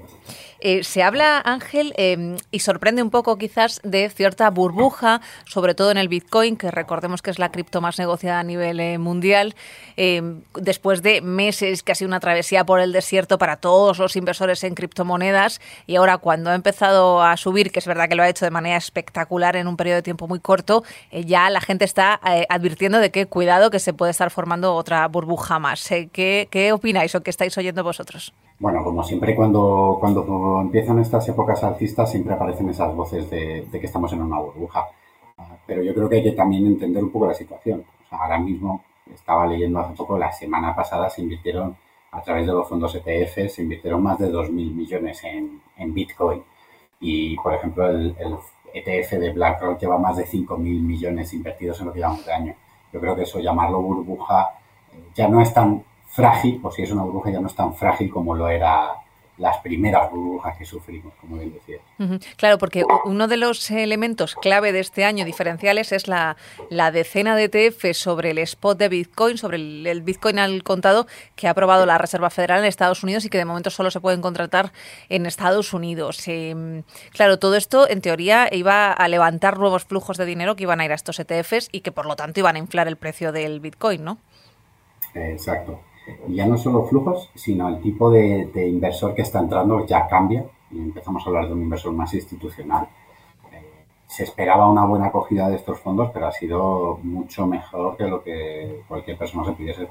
Eh, 0.64 0.85
se 0.85 1.02
habla, 1.02 1.42
Ángel, 1.45 1.92
em, 1.97 2.37
y 2.52 2.61
sorprende 2.61 3.02
un 3.02 3.11
poco 3.11 3.37
quizás 3.37 3.81
de 3.83 4.09
cierta 4.11 4.49
burbuja, 4.49 5.21
sobre 5.45 5.75
todo 5.75 5.90
en 5.90 5.97
el 5.97 6.07
Bitcoin, 6.07 6.57
que 6.57 6.71
recordemos 6.71 7.21
que 7.21 7.31
es 7.33 7.40
la 7.40 7.50
cripto 7.50 7.81
más 7.81 7.99
negociada 7.99 8.38
a 8.38 8.45
nivel 8.45 8.78
eh, 8.78 8.97
mundial, 8.97 9.57
em, 9.97 10.42
después 10.54 11.02
de 11.02 11.21
meses 11.21 11.83
sido 11.95 12.07
una 12.07 12.21
travesía 12.21 12.64
por 12.64 12.78
el 12.78 12.92
desierto 12.92 13.38
para 13.38 13.57
todos 13.57 13.99
los 13.99 14.14
inversores 14.14 14.62
en 14.62 14.76
criptomonedas, 14.76 15.61
y 15.88 15.97
ahora 15.97 16.19
cuando 16.19 16.50
ha 16.50 16.54
empezado 16.54 17.25
a 17.25 17.37
subir, 17.37 17.73
que 17.73 17.81
es 17.81 17.87
verdad 17.88 18.09
que 18.09 18.14
lo 18.14 18.23
ha 18.23 18.28
hecho 18.28 18.45
de 18.45 18.52
manera 18.52 18.76
espectacular 18.76 19.57
en 19.57 19.66
un 19.66 19.76
periodo 19.76 19.97
de 19.97 20.02
tiempo 20.02 20.28
muy 20.28 20.38
corto, 20.38 20.85
eh, 21.11 21.25
ya 21.25 21.50
la 21.50 21.61
gente 21.61 21.85
está 21.85 22.21
advirtiendo 22.49 22.99
de 22.99 23.11
que 23.11 23.26
cuidado 23.26 23.73
que 23.73 23.81
se 23.81 23.95
puede 23.95 24.12
estar 24.12 24.31
formando 24.31 24.76
otra 24.76 25.09
burbuja 25.09 25.59
más. 25.59 25.88
¿Qué, 26.12 26.47
¿Qué 26.52 26.73
opináis 26.73 27.16
o 27.16 27.23
qué 27.25 27.31
estáis 27.31 27.59
oyendo 27.59 27.83
vosotros? 27.83 28.33
Bueno, 28.62 28.85
como 28.85 29.02
siempre, 29.02 29.35
cuando, 29.35 29.97
cuando 29.99 30.25
empiezan 30.61 30.99
estas 30.99 31.29
épocas 31.29 31.63
alcistas, 31.65 32.11
siempre 32.11 32.35
aparecen 32.35 32.69
esas 32.69 32.95
voces 32.95 33.29
de, 33.31 33.67
que 33.71 33.87
estamos 33.87 34.13
en 34.13 34.23
una 34.23 34.39
burbuja. 34.39 34.89
Pero 35.67 35.83
yo 35.83 35.95
creo 35.95 36.09
que 36.09 36.17
hay 36.17 36.23
que 36.23 36.33
también 36.33 36.67
entender 36.67 37.03
un 37.03 37.11
poco 37.11 37.27
la 37.27 37.35
situación. 37.35 37.85
ahora 38.11 38.39
mismo, 38.39 38.83
estaba 39.13 39.47
leyendo 39.47 39.81
hace 39.81 39.95
poco, 39.95 40.19
la 40.19 40.33
semana 40.33 40.75
pasada 40.75 41.09
se 41.11 41.23
invirtieron, 41.23 41.77
a 42.13 42.21
través 42.23 42.47
de 42.47 42.53
los 42.53 42.69
fondos 42.69 42.95
ETF, 42.95 43.49
se 43.49 43.63
invirtieron 43.63 44.03
más 44.03 44.19
de 44.19 44.31
2.000 44.31 44.51
millones 44.51 45.25
en, 45.25 45.61
en, 45.77 45.95
Bitcoin. 45.95 46.43
Y, 47.01 47.37
por 47.37 47.55
ejemplo, 47.55 47.89
el, 47.89 48.15
el 48.19 48.37
ETF 48.75 49.13
de 49.13 49.33
BlackRock 49.33 49.81
lleva 49.81 49.99
más 49.99 50.17
de 50.17 50.27
5.000 50.27 50.59
millones 50.59 51.33
invertidos 51.33 51.81
en 51.81 51.87
lo 51.87 51.93
que 51.93 52.01
llevamos 52.01 52.25
de 52.27 52.33
año. 52.33 52.55
Yo 52.93 53.01
creo 53.01 53.17
que 53.17 53.23
eso, 53.23 53.41
llamarlo 53.41 53.81
burbuja, 53.81 54.51
eh, 54.93 55.03
ya 55.15 55.29
no 55.29 55.41
es 55.41 55.53
tan 55.55 55.85
frágil, 56.07 56.61
o 56.63 56.71
si 56.71 56.83
es 56.83 56.93
una 56.93 57.03
burbuja 57.03 57.31
ya 57.31 57.41
no 57.41 57.47
es 57.47 57.55
tan 57.55 57.75
frágil 57.75 58.11
como 58.11 58.35
lo 58.35 58.49
era 58.49 59.03
las 59.39 59.59
primeras 59.59 60.11
burbujas 60.11 60.57
que 60.59 60.65
sufrimos, 60.65 61.15
como 61.21 61.37
bien 61.37 61.55
decía. 61.55 61.79
Claro, 62.37 62.59
porque 62.59 62.85
uno 63.05 63.29
de 63.29 63.39
los 63.39 63.71
elementos 63.71 64.35
clave 64.35 64.73
de 64.73 64.81
este 64.81 65.05
año 65.05 65.25
diferenciales 65.25 65.93
es 65.93 66.07
la, 66.07 66.37
la 66.69 66.91
decena 66.91 67.35
de 67.35 67.45
ETF 67.45 67.97
sobre 67.97 68.31
el 68.31 68.39
spot 68.39 68.79
de 68.79 68.89
Bitcoin, 68.89 69.39
sobre 69.39 69.57
el, 69.57 70.03
Bitcoin 70.03 70.39
al 70.39 70.62
contado 70.62 71.07
que 71.35 71.49
ha 71.49 71.53
aprobado 71.53 71.87
la 71.87 71.97
Reserva 71.97 72.29
Federal 72.29 72.61
en 72.61 72.67
Estados 72.67 73.03
Unidos 73.03 73.25
y 73.25 73.31
que 73.31 73.39
de 73.39 73.45
momento 73.45 73.71
solo 73.71 73.91
se 73.91 74.01
pueden 74.01 74.21
contratar 74.21 74.73
en 75.09 75.25
Estados 75.25 75.73
Unidos. 75.73 76.23
Em, 76.29 76.83
claro, 77.11 77.39
todo 77.39 77.57
esto 77.57 77.89
en 77.89 78.03
teoría 78.03 78.49
iba 78.53 78.93
a 78.93 79.09
levantar 79.09 79.59
nuevos 79.59 79.85
flujos 79.85 80.19
de 80.19 80.27
dinero 80.27 80.57
que 80.57 80.65
iban 80.65 80.81
a 80.81 80.85
ir 80.85 80.93
a 80.93 80.97
estos 80.97 81.19
ETFs 81.19 81.69
y 81.73 81.81
que 81.81 81.91
por 81.91 82.07
lo 82.07 82.17
tanto 82.17 82.41
iban 82.41 82.57
a 82.57 82.59
inflar 82.59 82.87
el 82.87 82.97
precio 82.97 83.33
del 83.33 83.61
Bitcoin, 83.61 84.05
¿no? 84.05 84.19
Exacto. 85.15 85.81
Y 86.29 86.35
ya 86.35 86.47
no 86.47 86.57
solo 86.57 86.85
flujos, 86.85 87.31
sino 87.35 87.69
el 87.69 87.81
tipo 87.81 88.11
de, 88.11 88.51
inversor 88.69 89.15
que 89.15 89.23
está 89.23 89.39
entrando 89.41 89.87
ya 89.87 90.07
cambia 90.07 90.45
y 90.71 90.79
empezamos 90.79 91.25
a 91.25 91.29
hablar 91.29 91.47
de 91.47 91.53
un 91.55 91.63
inversor 91.63 91.93
más 91.93 92.13
institucional. 92.15 92.89
Eh, 93.53 93.85
se 94.07 94.25
esperaba 94.25 94.71
una 94.71 94.85
buena 94.85 95.07
acogida 95.07 95.49
de 95.49 95.57
estos 95.57 95.79
fondos, 95.81 96.11
pero 96.13 96.27
ha 96.27 96.33
sido 96.33 96.99
mucho 97.03 97.47
mejor 97.47 97.97
que 97.97 98.05
lo 98.05 98.23
que 98.23 98.83
cualquier 98.89 99.17
persona 99.17 99.45
se 99.45 99.53
pudiese 99.53 99.89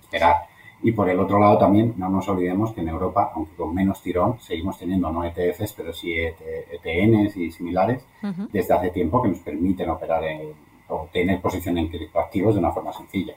esperar. 0.00 0.46
Y 0.80 0.92
por 0.92 1.08
el 1.10 1.18
otro 1.18 1.40
lado 1.40 1.58
también, 1.58 1.94
no 1.96 2.08
nos 2.08 2.28
olvidemos 2.28 2.72
que 2.72 2.80
en 2.80 2.88
Europa, 2.88 3.32
aunque 3.34 3.56
con 3.56 3.74
menos 3.74 4.00
tirón, 4.00 4.38
seguimos 4.40 4.78
teniendo 4.78 5.10
no 5.10 5.24
ETFs, 5.24 5.72
pero 5.72 5.92
sí 5.92 6.14
ETNs 6.14 7.36
y 7.36 7.50
similares 7.50 8.04
desde 8.52 8.74
hace 8.74 8.90
tiempo 8.90 9.20
que 9.20 9.28
nos 9.28 9.40
permiten 9.40 9.90
operar 9.90 10.22
en, 10.24 10.52
o 10.88 11.08
tener 11.12 11.40
posición 11.40 11.78
en 11.78 11.88
criptoactivos 11.88 12.54
de 12.54 12.60
una 12.60 12.72
forma 12.72 12.92
sencilla. 12.92 13.34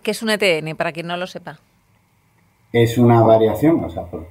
¿Qué 0.00 0.10
es 0.10 0.22
un 0.22 0.30
ETN, 0.30 0.76
para 0.76 0.92
quien 0.92 1.06
no 1.06 1.16
lo 1.16 1.26
sepa? 1.26 1.58
Es 2.72 2.96
una 2.96 3.20
variación, 3.22 3.84
o 3.84 3.90
sea, 3.90 4.04
por, 4.04 4.26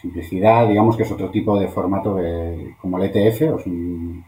simplicidad, 0.00 0.66
digamos 0.68 0.96
que 0.96 1.04
es 1.04 1.12
otro 1.12 1.30
tipo 1.30 1.58
de 1.58 1.68
formato 1.68 2.18
como 2.80 2.98
el 2.98 3.04
ETF, 3.04 3.54
o 3.54 3.58
es 3.58 3.66
un, 3.66 4.24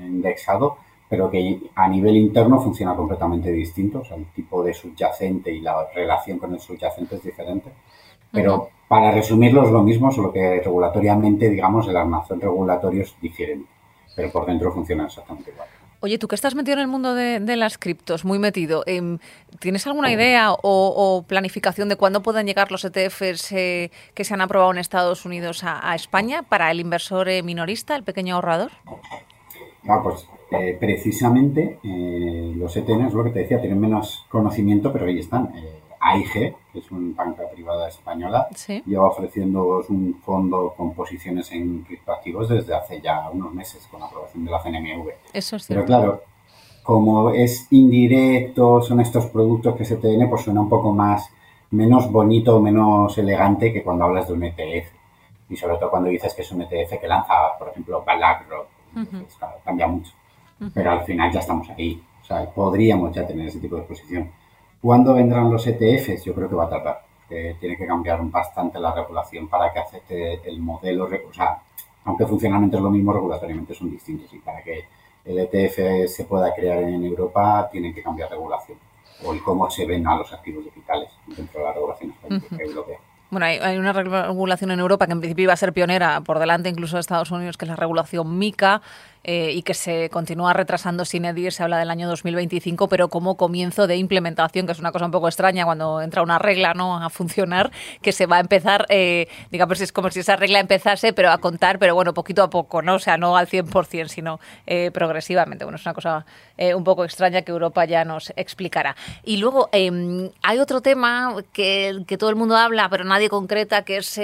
indexado, 0.00 0.76
pero 1.08 1.30
que 1.30 1.60
a 1.74 1.88
nivel 1.88 2.16
interno 2.16 2.60
funciona 2.60 2.94
completamente 2.94 3.50
distinto, 3.52 4.00
o 4.00 4.04
sea, 4.04 4.16
el 4.16 4.26
tipo 4.26 4.62
de 4.62 4.74
subyacente 4.74 5.52
y 5.52 5.60
la 5.60 5.86
relación 5.94 6.38
con 6.38 6.52
el 6.54 6.60
subyacente 6.60 7.16
es 7.16 7.22
diferente. 7.22 7.70
Pero 8.30 8.70
para 8.88 9.10
resumirlo 9.10 9.64
es 9.64 9.70
lo 9.70 9.82
mismo, 9.82 10.10
solo 10.10 10.32
que 10.32 10.60
regulatoriamente, 10.60 11.50
digamos, 11.50 11.86
el 11.88 11.96
armazón 11.96 12.40
regulatorio 12.40 13.02
es 13.02 13.14
diferente, 13.20 13.68
pero 14.16 14.30
por 14.30 14.46
dentro 14.46 14.72
funciona 14.72 15.04
exactamente 15.04 15.50
igual. 15.50 15.68
Oye, 16.04 16.18
tú 16.18 16.26
que 16.26 16.34
estás 16.34 16.56
metido 16.56 16.74
en 16.74 16.80
el 16.80 16.88
mundo 16.88 17.14
de, 17.14 17.56
las 17.56 17.78
criptos, 17.78 18.24
muy 18.24 18.40
metido, 18.40 18.82
em, 18.86 19.18
¿tienes 19.60 19.86
alguna 19.86 20.10
idea 20.10 20.48
o, 20.50 21.24
planificación 21.28 21.88
de 21.88 21.94
cuándo 21.94 22.22
puedan 22.24 22.44
llegar 22.44 22.72
los 22.72 22.84
ETFs 22.84 23.52
eh, 23.52 23.92
que 24.12 24.24
se 24.24 24.34
han 24.34 24.40
aprobado 24.40 24.72
en 24.72 24.78
Estados 24.78 25.24
Unidos 25.24 25.62
a, 25.64 25.94
España 25.94 26.42
para 26.42 26.72
el 26.72 26.80
inversor 26.80 27.28
eh, 27.28 27.44
minorista, 27.44 27.94
el 27.94 28.02
pequeño 28.02 28.34
ahorrador? 28.34 28.72
Ah, 29.86 30.00
pues 30.02 30.26
eh, 30.50 30.76
precisamente 30.80 31.78
los 31.84 32.76
ETNs, 32.76 33.14
lo 33.14 33.22
que 33.22 33.30
te 33.30 33.38
decía, 33.38 33.60
tienen 33.60 33.78
menos 33.78 34.26
conocimiento, 34.28 34.92
pero 34.92 35.06
ahí 35.06 35.20
están. 35.20 35.52
AIG, 36.02 36.56
que 36.72 36.78
es 36.80 36.90
una 36.90 37.14
banca 37.14 37.44
privada 37.48 37.88
española, 37.88 38.48
lleva 38.84 39.06
ofreciendo 39.06 39.84
un 39.88 40.20
fondo 40.20 40.74
con 40.76 40.94
posiciones 40.94 41.50
en 41.52 41.82
criptoactivos 41.82 42.48
desde 42.48 42.74
hace 42.74 43.00
ya 43.00 43.30
unos 43.30 43.54
meses 43.54 43.86
con 43.88 44.00
la 44.00 44.06
aprobación 44.06 44.44
de 44.44 44.50
la 44.50 44.60
CNMV. 44.60 45.08
Eso 45.32 45.56
es 45.56 45.66
Pero 45.68 45.84
claro, 45.84 46.22
como 46.82 47.30
es 47.30 47.68
indirecto, 47.70 48.82
son 48.82 49.00
estos 49.00 49.26
productos 49.26 49.76
que 49.76 49.84
se 49.84 49.96
tienen, 49.96 50.28
pues 50.28 50.42
suena 50.42 50.60
un 50.60 50.68
poco 50.68 50.92
más, 50.92 51.30
menos 51.70 52.10
bonito, 52.10 52.60
menos 52.60 53.16
elegante 53.16 53.72
que 53.72 53.84
cuando 53.84 54.04
hablas 54.04 54.26
de 54.26 54.34
un 54.34 54.42
ETF. 54.42 54.90
Y 55.48 55.56
sobre 55.56 55.76
todo 55.76 55.90
cuando 55.90 56.08
dices 56.08 56.34
que 56.34 56.42
es 56.42 56.50
un 56.50 56.62
ETF 56.62 56.98
que 57.00 57.06
lanza, 57.06 57.34
por 57.58 57.68
ejemplo, 57.68 58.02
BlackRock. 58.04 58.66
Pues 58.94 59.38
cambia 59.64 59.86
mucho. 59.86 60.12
Pero 60.74 60.90
al 60.90 61.04
final 61.04 61.30
ya 61.30 61.40
estamos 61.40 61.68
ahí. 61.70 62.02
O 62.20 62.24
sea, 62.24 62.48
podríamos 62.50 63.14
ya 63.14 63.26
tener 63.26 63.46
ese 63.46 63.60
tipo 63.60 63.76
de 63.76 63.82
posición. 63.82 64.30
¿Cuándo 64.82 65.14
vendrán 65.14 65.48
los 65.48 65.64
ETFs? 65.64 66.24
Yo 66.24 66.34
creo 66.34 66.48
que 66.48 66.56
va 66.56 66.64
a 66.64 66.68
tardar. 66.68 67.02
tiene 67.28 67.76
que 67.76 67.86
cambiar 67.86 68.20
bastante 68.24 68.80
la 68.80 68.92
regulación 68.92 69.46
para 69.46 69.72
que 69.72 69.78
acepte 69.78 70.40
el 70.44 70.58
modelo. 70.58 71.04
O 71.04 71.32
sea, 71.32 71.62
aunque 72.04 72.26
funcionalmente 72.26 72.76
es 72.76 72.82
lo 72.82 72.90
mismo, 72.90 73.12
regulatoriamente 73.12 73.74
son 73.74 73.92
distintos. 73.92 74.34
Y 74.34 74.40
para 74.40 74.60
que 74.60 74.86
el 75.24 75.38
ETF 75.38 76.10
se 76.10 76.24
pueda 76.24 76.52
crear 76.52 76.82
en 76.82 77.04
Europa, 77.04 77.68
tiene 77.70 77.94
que 77.94 78.02
cambiar 78.02 78.28
regulación. 78.28 78.76
O 79.24 79.32
el 79.32 79.40
cómo 79.44 79.70
se 79.70 79.86
ven 79.86 80.04
a 80.08 80.16
los 80.16 80.32
activos 80.32 80.64
digitales 80.64 81.10
dentro 81.28 81.60
de 81.60 81.66
la 81.66 81.72
regulación 81.74 82.12
europea. 82.58 82.98
Bueno, 83.32 83.46
hay, 83.46 83.78
una 83.78 83.94
regulación 83.94 84.72
en 84.72 84.80
Europa 84.80 85.06
que 85.06 85.12
en 85.12 85.20
principio 85.20 85.44
iba 85.44 85.54
a 85.54 85.56
ser 85.56 85.72
pionera 85.72 86.20
por 86.20 86.38
delante 86.38 86.68
incluso 86.68 86.96
de 86.96 87.00
Estados 87.00 87.30
Unidos, 87.30 87.56
que 87.56 87.64
es 87.64 87.70
la 87.70 87.76
regulación 87.76 88.36
MICA, 88.36 88.82
eh, 89.24 89.52
y 89.52 89.62
que 89.62 89.74
se 89.74 90.10
continúa 90.10 90.52
retrasando 90.52 91.04
sin 91.04 91.24
EDIR, 91.24 91.52
se 91.52 91.62
habla 91.62 91.78
del 91.78 91.90
año 91.90 92.08
2025, 92.08 92.88
pero 92.88 93.08
como 93.08 93.36
comienzo 93.36 93.86
de 93.86 93.96
implementación, 93.96 94.66
que 94.66 94.72
es 94.72 94.80
una 94.80 94.90
cosa 94.90 95.04
un 95.04 95.12
poco 95.12 95.28
extraña 95.28 95.64
cuando 95.64 96.00
entra 96.00 96.22
una 96.22 96.40
regla 96.40 96.74
¿no? 96.74 96.96
a 96.96 97.08
funcionar, 97.08 97.70
que 98.00 98.10
se 98.10 98.26
va 98.26 98.38
a 98.38 98.40
empezar, 98.40 98.86
eh, 98.88 99.28
digamos, 99.50 99.80
es 99.80 99.92
como 99.92 100.10
si 100.10 100.20
esa 100.20 100.34
regla 100.34 100.58
empezase, 100.58 101.12
pero 101.12 101.30
a 101.30 101.38
contar, 101.38 101.78
pero 101.78 101.94
bueno, 101.94 102.14
poquito 102.14 102.42
a 102.42 102.50
poco, 102.50 102.82
¿no? 102.82 102.94
O 102.96 102.98
sea, 102.98 103.16
no 103.16 103.36
al 103.36 103.46
100%, 103.46 104.08
sino 104.08 104.40
eh, 104.66 104.90
progresivamente. 104.92 105.64
Bueno, 105.64 105.76
es 105.76 105.86
una 105.86 105.94
cosa 105.94 106.26
eh, 106.58 106.74
un 106.74 106.82
poco 106.82 107.04
extraña 107.04 107.42
que 107.42 107.52
Europa 107.52 107.84
ya 107.84 108.04
nos 108.04 108.32
explicará. 108.34 108.96
Y 109.22 109.36
luego 109.36 109.68
em, 109.72 110.30
hay 110.42 110.58
otro 110.58 110.80
tema 110.80 111.36
que, 111.52 112.02
que, 112.08 112.18
todo 112.18 112.30
el 112.30 112.36
mundo 112.36 112.56
habla, 112.56 112.88
pero 112.88 113.04
nadie 113.04 113.28
concreta, 113.28 113.84
que 113.84 113.98
es 113.98 114.20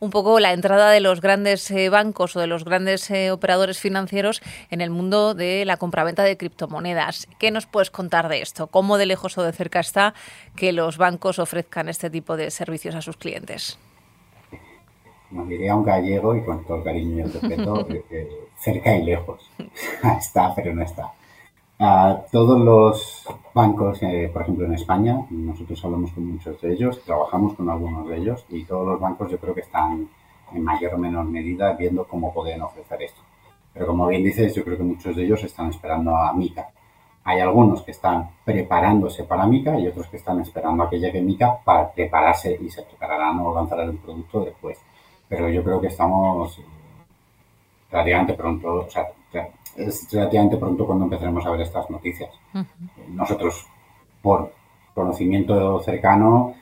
un 0.00 0.10
poco 0.10 0.40
la 0.40 0.52
entrada 0.52 0.90
de 0.90 1.00
los 1.00 1.20
grandes 1.20 1.72
bancos 1.90 2.36
o 2.36 2.40
de 2.40 2.46
los 2.46 2.64
grandes 2.64 3.10
operadores 3.30 3.78
financieros 3.78 4.39
en 4.70 4.80
el 4.80 4.90
mundo 4.90 5.34
de 5.34 5.64
la 5.64 5.76
compraventa 5.76 6.22
de 6.22 6.36
criptomonedas. 6.36 7.28
¿Qué 7.38 7.50
nos 7.50 7.66
puedes 7.66 7.90
contar 7.90 8.28
de 8.28 8.42
esto? 8.42 8.66
¿Cómo 8.66 8.98
de 8.98 9.06
lejos 9.06 9.36
o 9.38 9.42
de 9.42 9.52
cerca 9.52 9.80
está 9.80 10.14
que 10.56 10.72
los 10.72 10.98
bancos 10.98 11.38
ofrezcan 11.38 11.88
este 11.88 12.10
tipo 12.10 12.36
de 12.36 12.50
servicios 12.50 12.94
a 12.94 13.02
sus 13.02 13.16
clientes? 13.16 13.78
Como 15.28 15.46
diría 15.46 15.76
un 15.76 15.84
gallego 15.84 16.34
y 16.34 16.44
con 16.44 16.64
todo 16.64 16.78
el 16.78 16.84
cariño 16.84 17.18
y 17.18 17.20
el 17.20 17.32
respeto, 17.32 17.86
cerca 18.58 18.96
y 18.96 19.04
lejos. 19.04 19.48
está, 20.18 20.54
pero 20.54 20.74
no 20.74 20.82
está. 20.82 21.12
todos 22.32 22.60
los 22.60 23.26
bancos, 23.54 24.02
eh, 24.02 24.28
por 24.32 24.42
ejemplo 24.42 24.66
en 24.66 24.74
España, 24.74 25.20
nosotros 25.30 25.84
hablamos 25.84 26.10
con 26.12 26.32
muchos 26.32 26.60
de 26.60 26.72
ellos, 26.72 27.00
trabajamos 27.04 27.54
con 27.54 27.70
algunos 27.70 28.08
de 28.08 28.16
ellos 28.16 28.44
y 28.48 28.64
todos 28.64 28.86
los 28.86 29.00
bancos 29.00 29.30
yo 29.30 29.38
creo 29.38 29.54
que 29.54 29.60
están 29.60 30.08
en 30.52 30.64
mayor 30.64 30.94
o 30.94 30.98
menor 30.98 31.24
medida 31.26 31.72
viendo 31.74 32.04
cómo 32.06 32.34
pueden 32.34 32.62
ofrecer 32.62 33.02
esto. 33.02 33.20
Pero 33.72 33.86
como 33.86 34.06
bien 34.06 34.24
dices, 34.24 34.54
yo 34.54 34.64
creo 34.64 34.76
que 34.76 34.82
muchos 34.82 35.14
de 35.16 35.24
ellos 35.24 35.42
están 35.44 35.70
esperando 35.70 36.16
a 36.16 36.32
Mica. 36.32 36.68
Hay 37.24 37.40
algunos 37.40 37.82
que 37.82 37.92
están 37.92 38.30
preparándose 38.44 39.24
para 39.24 39.46
Mica 39.46 39.78
y 39.78 39.86
otros 39.86 40.06
que 40.08 40.16
están 40.16 40.40
esperando 40.40 40.82
a 40.82 40.90
que 40.90 40.98
llegue 40.98 41.20
Mica 41.20 41.58
para 41.64 41.90
prepararse 41.92 42.58
y 42.60 42.70
se 42.70 42.82
prepararán 42.82 43.38
o 43.40 43.54
lanzarán 43.54 43.90
el 43.90 43.98
producto 43.98 44.44
después. 44.44 44.78
Pero 45.28 45.48
yo 45.48 45.62
creo 45.62 45.80
que 45.80 45.88
estamos 45.88 46.58
eh, 46.58 46.62
relativamente 47.90 48.34
pronto, 48.34 48.86
o 48.86 48.90
sea, 48.90 49.06
es 49.76 50.08
relativamente 50.12 50.56
pronto 50.56 50.86
cuando 50.86 51.04
empezaremos 51.04 51.46
a 51.46 51.50
ver 51.50 51.60
estas 51.60 51.88
noticias. 51.90 52.30
Nosotros, 53.08 53.66
por 54.20 54.52
conocimiento 54.94 55.80
cercano, 55.80 56.54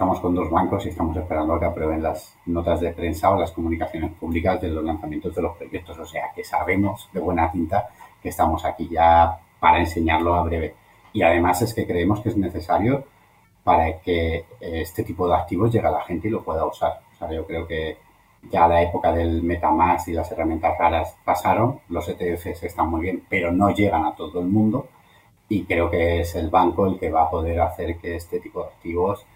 estamos 0.00 0.20
con 0.20 0.34
dos 0.34 0.48
bancos 0.48 0.86
y 0.86 0.88
estamos 0.88 1.14
esperando 1.14 1.52
a 1.52 1.60
que 1.60 1.66
aprueben 1.66 2.02
las 2.02 2.34
notas 2.46 2.80
de 2.80 2.90
prensa 2.90 3.30
o 3.32 3.38
las 3.38 3.50
comunicaciones 3.50 4.10
públicas 4.12 4.58
de 4.58 4.68
los 4.68 4.82
lanzamientos 4.82 5.34
de 5.34 5.42
los 5.42 5.54
proyectos. 5.58 5.98
O 5.98 6.06
sea, 6.06 6.30
que 6.34 6.42
sabemos 6.42 7.10
de 7.12 7.20
buena 7.20 7.52
tinta 7.52 7.90
que 8.22 8.30
estamos 8.30 8.64
aquí 8.64 8.88
ya 8.90 9.38
para 9.60 9.78
enseñarlo 9.78 10.34
a 10.34 10.42
breve. 10.42 10.74
Y 11.12 11.20
además 11.20 11.60
es 11.60 11.74
que 11.74 11.86
creemos 11.86 12.20
que 12.20 12.30
es 12.30 12.36
necesario 12.38 13.04
para 13.62 13.98
que 13.98 14.46
este 14.62 15.04
tipo 15.04 15.28
de 15.28 15.34
activos 15.34 15.70
llegue 15.70 15.88
a 15.88 15.90
la 15.90 16.04
gente 16.04 16.28
y 16.28 16.30
lo 16.30 16.42
pueda 16.42 16.64
usar. 16.64 17.00
O 17.12 17.18
sea, 17.18 17.30
yo 17.30 17.46
creo 17.46 17.66
que 17.66 17.98
ya 18.50 18.66
la 18.66 18.80
época 18.80 19.12
del 19.12 19.42
MetaMask 19.42 20.08
y 20.08 20.12
las 20.12 20.32
herramientas 20.32 20.78
raras 20.78 21.14
pasaron, 21.26 21.80
los 21.90 22.08
ETFs 22.08 22.62
están 22.62 22.88
muy 22.88 23.02
bien, 23.02 23.22
pero 23.28 23.52
no 23.52 23.68
llegan 23.68 24.06
a 24.06 24.14
todo 24.14 24.40
el 24.40 24.46
mundo 24.46 24.88
y 25.46 25.64
creo 25.64 25.90
que 25.90 26.20
es 26.20 26.34
el 26.36 26.48
banco 26.48 26.86
el 26.86 26.98
que 26.98 27.10
va 27.10 27.24
a 27.24 27.30
poder 27.30 27.60
hacer 27.60 27.98
que 27.98 28.16
este 28.16 28.40
tipo 28.40 28.62
de 28.62 28.68
activos, 28.68 29.26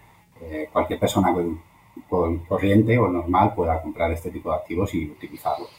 eh, 0.49 0.69
cualquier 0.71 0.99
persona 0.99 1.33
corriente 2.47 2.97
o 2.97 3.07
normal 3.07 3.53
pueda 3.55 3.81
comprar 3.81 4.11
este 4.11 4.31
tipo 4.31 4.49
de 4.51 4.57
activos 4.57 4.93
y 4.93 5.09
utilizarlos. 5.09 5.69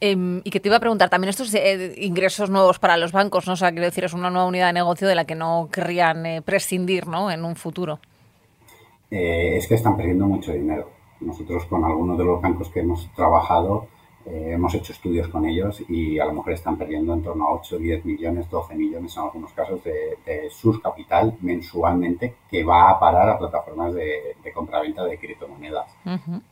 Em, 0.00 0.40
y 0.42 0.50
que 0.50 0.58
te 0.58 0.68
iba 0.68 0.78
a 0.78 0.80
preguntar 0.80 1.08
también 1.10 1.28
estos 1.28 1.54
eh, 1.54 1.94
ingresos 1.98 2.50
nuevos 2.50 2.80
para 2.80 2.96
los 2.96 3.12
bancos, 3.12 3.46
¿no? 3.46 3.52
O 3.52 3.56
sea, 3.56 3.70
quiero 3.70 3.84
decir, 3.84 4.02
es 4.02 4.12
una 4.12 4.28
nueva 4.28 4.48
unidad 4.48 4.66
de 4.66 4.72
negocio 4.72 5.06
de 5.06 5.14
la 5.14 5.26
que 5.26 5.36
no 5.36 5.68
querrían 5.70 6.26
eh, 6.26 6.42
prescindir, 6.42 7.06
¿no? 7.06 7.30
En 7.30 7.44
un 7.44 7.54
futuro. 7.54 8.00
es 9.10 9.68
que 9.68 9.74
están 9.76 9.96
perdiendo 9.96 10.26
mucho 10.26 10.52
dinero. 10.52 10.90
Nosotros 11.20 11.66
con 11.66 11.84
algunos 11.84 12.18
de 12.18 12.24
los 12.24 12.42
bancos 12.42 12.68
que 12.70 12.80
hemos 12.80 13.08
trabajado 13.14 13.86
eh, 14.26 14.52
hemos 14.52 14.74
hecho 14.74 14.92
estudios 14.92 15.28
con 15.28 15.44
ellos 15.44 15.82
y 15.88 16.18
a 16.18 16.24
lo 16.24 16.32
mejor 16.32 16.52
están 16.52 16.78
perdiendo 16.78 17.12
en 17.12 17.22
torno 17.22 17.46
a 17.46 17.52
8, 17.54 17.78
10 17.78 18.04
millones, 18.04 18.48
12 18.48 18.74
millones 18.74 19.16
en 19.16 19.22
algunos 19.22 19.52
casos 19.52 19.82
de, 19.84 20.16
su 20.50 20.80
capital 20.80 21.36
mensualmente 21.40 22.34
que 22.50 22.64
va 22.64 22.90
a 22.90 22.98
parar 22.98 23.28
a 23.28 23.38
plataformas 23.38 23.94
de, 23.94 24.36
de 24.42 24.52
compraventa 24.52 25.04
de 25.04 25.18
criptomonedas. 25.18 25.94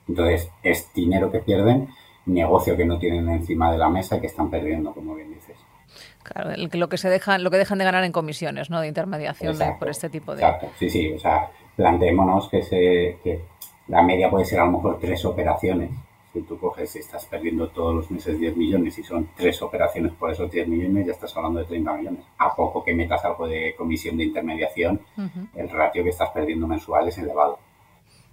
Entonces, 0.08 0.50
es 0.62 0.92
dinero 0.92 1.30
que 1.30 1.38
pierden, 1.40 1.88
negocio 2.26 2.76
que 2.76 2.84
no 2.84 2.98
tienen 2.98 3.28
encima 3.28 3.72
de 3.72 3.78
la 3.78 3.88
mesa 3.88 4.16
y 4.16 4.20
que 4.20 4.26
están 4.26 4.50
perdiendo, 4.50 4.92
como 4.92 5.14
bien 5.14 5.32
dices. 5.32 5.56
Claro, 6.22 6.50
lo 6.56 6.88
que 6.88 6.98
se 6.98 7.08
dejan, 7.08 7.42
lo 7.42 7.50
que 7.50 7.58
dejan 7.58 7.78
de 7.78 7.84
ganar 7.84 8.04
en 8.04 8.12
comisiones, 8.12 8.70
¿no? 8.70 8.80
De 8.80 8.88
intermediación 8.88 9.56
por 9.78 9.88
este 9.88 10.08
tipo 10.08 10.34
de. 10.34 10.42
Exacto, 10.42 10.68
sí, 10.78 10.88
sí. 10.88 11.12
O 11.12 11.18
sea, 11.18 11.50
planteémonos 11.74 12.48
que, 12.48 12.62
se, 12.62 13.18
que 13.24 13.40
la 13.88 14.02
media 14.02 14.30
puede 14.30 14.44
ser 14.44 14.60
a 14.60 14.66
lo 14.66 14.72
mejor 14.72 14.98
tres 15.00 15.24
operaciones. 15.24 15.90
Si 16.32 16.40
tú 16.42 16.58
coges 16.58 16.96
y 16.96 17.00
estás 17.00 17.26
perdiendo 17.26 17.68
todos 17.68 17.94
los 17.94 18.10
meses 18.10 18.38
10 18.38 18.56
millones 18.56 18.96
y 18.98 19.02
son 19.02 19.28
tres 19.36 19.60
operaciones 19.60 20.12
por 20.12 20.30
esos 20.32 20.50
10 20.50 20.66
millones, 20.66 21.06
ya 21.06 21.12
estás 21.12 21.36
hablando 21.36 21.60
de 21.60 21.66
30 21.66 21.92
millones. 21.92 22.24
A 22.38 22.54
poco 22.54 22.82
que 22.82 22.94
metas 22.94 23.22
algo 23.24 23.46
de 23.46 23.74
comisión 23.76 24.16
de 24.16 24.24
intermediación, 24.24 25.00
el 25.54 25.68
ratio 25.68 26.02
que 26.02 26.08
estás 26.08 26.30
perdiendo 26.30 26.66
mensual 26.66 27.08
es 27.08 27.18
elevado. 27.18 27.58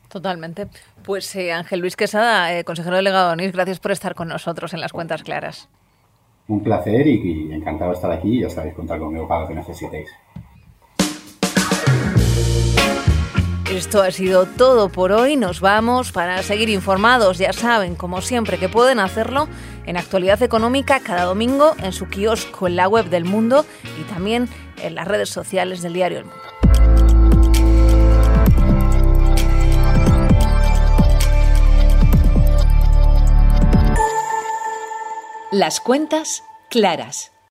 Totalmente. 0.08 0.68
Pues 1.04 1.36
eh, 1.36 1.52
Ángel 1.52 1.82
Luis 1.82 1.96
Quesada, 1.96 2.58
eh, 2.58 2.64
consejero 2.64 2.96
delegado 2.96 3.28
de 3.28 3.34
ONIS, 3.34 3.52
gracias 3.52 3.80
por 3.80 3.92
estar 3.92 4.16
con 4.16 4.30
nosotros 4.30 4.74
en 4.74 4.80
las 4.80 4.94
cuentas 4.94 5.24
claras. 5.24 5.70
Un 6.48 6.64
placer 6.64 7.06
y, 7.06 7.50
y 7.50 7.54
encantado 7.54 7.92
de 7.92 7.96
estar 7.96 8.12
aquí. 8.12 8.40
Ya 8.40 8.50
sabéis 8.50 8.74
contar 8.74 8.98
conmigo 8.98 9.28
para 9.28 9.42
lo 9.42 9.48
que 9.50 9.56
necesitéis. 9.56 10.10
Esto 13.72 14.02
ha 14.02 14.10
sido 14.10 14.48
todo 14.48 14.90
por 14.90 15.12
hoy. 15.12 15.36
Nos 15.36 15.62
vamos 15.62 16.12
para 16.12 16.42
seguir 16.42 16.70
informados. 16.70 17.38
Ya 17.38 17.54
saben, 17.54 17.96
como 17.96 18.20
siempre, 18.22 18.58
que 18.58 18.68
pueden 18.68 19.00
hacerlo 19.00 19.48
en 19.86 19.96
Actualidad 19.96 20.42
Económica 20.42 21.00
cada 21.02 21.26
domingo 21.26 21.76
en 21.84 21.94
su 21.94 22.08
kiosco 22.08 22.66
en 22.68 22.76
la 22.76 22.88
web 22.88 23.10
del 23.10 23.26
Mundo 23.26 23.66
y 24.00 24.04
también 24.12 24.50
en 24.82 24.96
las 24.96 25.08
redes 25.08 25.30
sociales 25.30 25.84
del 25.84 25.94
diario 25.94 26.18
El 26.18 26.26
Mundo. 26.26 26.44
Las 35.52 35.80
cuentas 35.80 36.44
claras. 36.70 37.32